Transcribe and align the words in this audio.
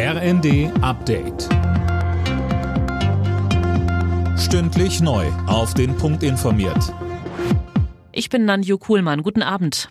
RND 0.00 0.70
Update. 0.80 1.48
Stündlich 4.38 5.00
neu. 5.00 5.26
Auf 5.48 5.74
den 5.74 5.96
Punkt 5.96 6.22
informiert. 6.22 6.94
Ich 8.12 8.30
bin 8.30 8.44
Nanju 8.44 8.78
Kuhlmann. 8.78 9.24
Guten 9.24 9.42
Abend. 9.42 9.88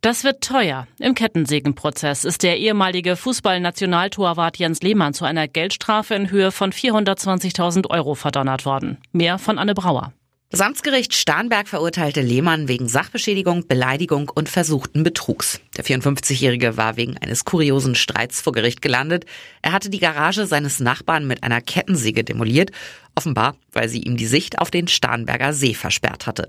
Das 0.00 0.22
wird 0.22 0.44
teuer. 0.44 0.86
Im 1.00 1.16
Kettensägenprozess 1.16 2.24
ist 2.24 2.44
der 2.44 2.58
ehemalige 2.58 3.16
Fußballnationaltorwart 3.16 4.58
Jens 4.58 4.80
Lehmann 4.80 5.12
zu 5.12 5.24
einer 5.24 5.48
Geldstrafe 5.48 6.14
in 6.14 6.30
Höhe 6.30 6.52
von 6.52 6.70
420.000 6.70 7.90
Euro 7.90 8.14
verdonnert 8.14 8.64
worden. 8.64 8.98
Mehr 9.10 9.38
von 9.38 9.58
Anne 9.58 9.74
Brauer. 9.74 10.12
Das 10.52 10.62
Amtsgericht 10.62 11.14
Starnberg 11.14 11.68
verurteilte 11.68 12.22
Lehmann 12.22 12.66
wegen 12.66 12.88
Sachbeschädigung, 12.88 13.68
Beleidigung 13.68 14.28
und 14.34 14.48
versuchten 14.48 15.04
Betrugs. 15.04 15.60
Der 15.76 15.84
54-Jährige 15.84 16.76
war 16.76 16.96
wegen 16.96 17.16
eines 17.18 17.44
kuriosen 17.44 17.94
Streits 17.94 18.40
vor 18.40 18.52
Gericht 18.52 18.82
gelandet. 18.82 19.26
Er 19.62 19.70
hatte 19.70 19.90
die 19.90 20.00
Garage 20.00 20.46
seines 20.46 20.80
Nachbarn 20.80 21.28
mit 21.28 21.44
einer 21.44 21.60
Kettensäge 21.60 22.24
demoliert, 22.24 22.72
offenbar, 23.14 23.54
weil 23.70 23.88
sie 23.88 24.02
ihm 24.02 24.16
die 24.16 24.26
Sicht 24.26 24.58
auf 24.58 24.72
den 24.72 24.88
Starnberger 24.88 25.52
See 25.52 25.72
versperrt 25.72 26.26
hatte. 26.26 26.48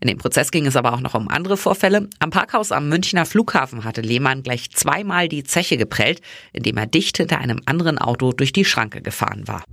In 0.00 0.08
dem 0.08 0.18
Prozess 0.18 0.50
ging 0.50 0.66
es 0.66 0.76
aber 0.76 0.92
auch 0.92 1.00
noch 1.00 1.14
um 1.14 1.28
andere 1.28 1.56
Vorfälle. 1.56 2.10
Am 2.18 2.28
Parkhaus 2.28 2.70
am 2.70 2.90
Münchner 2.90 3.24
Flughafen 3.24 3.84
hatte 3.84 4.02
Lehmann 4.02 4.42
gleich 4.42 4.72
zweimal 4.72 5.26
die 5.26 5.44
Zeche 5.44 5.78
geprellt, 5.78 6.20
indem 6.52 6.76
er 6.76 6.86
dicht 6.86 7.16
hinter 7.16 7.38
einem 7.38 7.62
anderen 7.64 7.96
Auto 7.96 8.32
durch 8.32 8.52
die 8.52 8.66
Schranke 8.66 9.00
gefahren 9.00 9.48
war. 9.48 9.64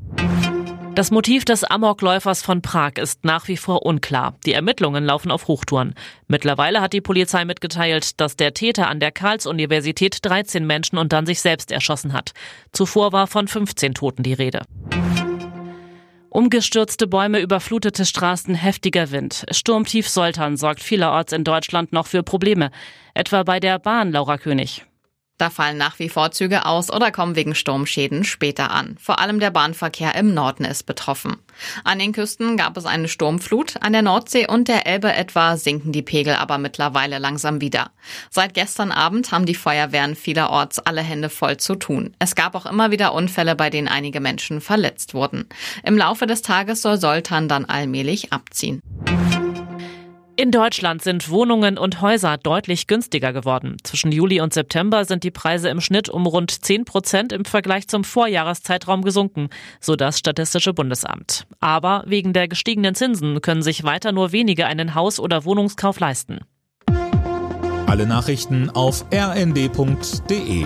Das 0.96 1.12
Motiv 1.12 1.44
des 1.44 1.66
Amokläufers 1.66 2.42
von 2.42 2.62
Prag 2.62 2.94
ist 2.96 3.26
nach 3.26 3.50
wie 3.50 3.58
vor 3.58 3.86
unklar. 3.86 4.36
Die 4.46 4.54
Ermittlungen 4.54 5.04
laufen 5.04 5.30
auf 5.30 5.50
Hochtouren. 5.50 5.94
Mittlerweile 6.30 6.80
hat 6.80 6.94
die 6.94 7.02
Polizei 7.02 7.44
mitgeteilt, 7.44 8.22
dass 8.22 8.38
der 8.38 8.54
Täter 8.54 8.88
an 8.88 9.02
der 9.02 9.12
Karls-Universität 9.12 10.20
13 10.22 10.66
Menschen 10.66 10.98
und 10.98 11.12
dann 11.12 11.26
sich 11.26 11.42
selbst 11.42 11.74
erschossen 11.74 12.14
hat. 12.14 12.32
Zuvor 12.72 13.12
war 13.12 13.28
von 13.28 13.50
15 13.50 13.94
Toten 13.94 14.24
die 14.24 14.32
Rede. 14.32 14.62
Umgestürzte 16.30 17.08
Bäume, 17.08 17.42
überflutete 17.42 18.06
Straßen, 18.06 18.56
heftiger 18.56 19.12
Wind. 19.12 19.46
Sturmtief 19.52 20.08
Soltan 20.08 20.56
sorgt 20.56 20.82
vielerorts 20.82 21.34
in 21.34 21.44
Deutschland 21.44 21.92
noch 21.92 22.08
für 22.08 22.24
Probleme. 22.24 22.72
Etwa 23.14 23.44
bei 23.44 23.60
der 23.60 23.80
Bahn, 23.80 24.14
Laura 24.14 24.38
König. 24.38 24.86
Da 25.38 25.50
fallen 25.50 25.78
nach 25.78 26.00
wie 26.00 26.08
vor 26.08 26.32
Züge 26.32 26.66
aus 26.66 26.90
oder 26.90 27.12
kommen 27.12 27.36
wegen 27.36 27.56
Sturmschäden 27.56 28.24
später 28.24 28.72
an. 28.72 28.96
Vor 29.02 29.20
allem 29.20 29.42
der 29.42 29.52
Bahnverkehr 29.52 30.16
im 30.16 30.34
Norden 30.34 30.64
ist 30.64 30.84
betroffen. 30.84 31.36
An 31.84 32.00
den 32.00 32.14
Küsten 32.14 32.56
gab 32.56 32.78
es 32.78 32.86
eine 32.86 33.10
Sturmflut, 33.10 33.76
an 33.82 33.92
der 33.92 34.02
Nordsee 34.02 34.48
und 34.48 34.70
der 34.70 34.88
Elbe 34.88 35.12
etwa 35.14 35.58
sinken 35.58 35.92
die 35.92 36.02
Pegel 36.02 36.36
aber 36.36 36.58
mittlerweile 36.58 37.20
langsam 37.20 37.60
wieder. 37.60 37.92
Seit 38.30 38.54
gestern 38.54 38.94
Abend 38.94 39.32
haben 39.32 39.46
die 39.46 39.56
Feuerwehren 39.56 40.16
vielerorts 40.16 40.80
alle 40.80 41.02
Hände 41.02 41.30
voll 41.30 41.58
zu 41.58 41.76
tun. 41.76 42.16
Es 42.20 42.36
gab 42.36 42.56
auch 42.56 42.66
immer 42.66 42.92
wieder 42.92 43.14
Unfälle, 43.14 43.56
bei 43.56 43.70
denen 43.70 43.90
einige 43.90 44.22
Menschen 44.22 44.62
verletzt 44.62 45.14
wurden. 45.14 45.50
Im 45.84 45.98
Laufe 45.98 46.28
des 46.28 46.44
Tages 46.44 46.82
soll 46.82 46.98
Soltan 46.98 47.50
dann 47.50 47.66
allmählich 47.66 48.32
abziehen. 48.32 48.82
In 50.38 50.52
Deutschland 50.52 51.02
sind 51.02 51.30
Wohnungen 51.30 51.78
und 51.78 52.02
Häuser 52.02 52.38
deutlich 52.38 52.88
günstiger 52.88 53.32
geworden. 53.32 53.78
Zwischen 53.84 54.12
Juli 54.12 54.42
und 54.42 54.54
September 54.54 55.06
sind 55.06 55.24
die 55.24 55.32
Preise 55.32 55.70
im 55.70 55.80
Schnitt 55.80 56.10
um 56.10 56.26
rund 56.26 56.52
10 56.52 56.84
Prozent 56.84 57.32
im 57.32 57.46
Vergleich 57.46 57.88
zum 57.88 58.04
Vorjahreszeitraum 58.04 59.02
gesunken, 59.02 59.48
so 59.80 59.96
das 59.96 60.20
Statistische 60.20 60.74
Bundesamt. 60.74 61.48
Aber 61.62 62.04
wegen 62.06 62.34
der 62.34 62.50
gestiegenen 62.50 62.96
Zinsen 62.96 63.40
können 63.40 63.62
sich 63.62 63.86
weiter 63.86 64.12
nur 64.12 64.34
wenige 64.34 64.66
einen 64.66 64.94
Haus- 64.94 65.22
oder 65.22 65.46
Wohnungskauf 65.46 66.02
leisten. 66.02 66.40
Alle 67.88 68.06
Nachrichten 68.06 68.70
auf 68.70 69.06
rnd.de 69.14 70.66